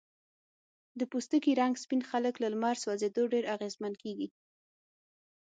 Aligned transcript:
د 0.99 1.01
پوستکي 1.11 1.51
رنګ 1.61 1.73
سپین 1.83 2.01
خلک 2.09 2.33
له 2.43 2.47
لمر 2.53 2.75
سوځېدو 2.83 3.23
ډیر 3.33 3.43
اغېزمن 3.55 3.93
کېږي. 4.03 4.27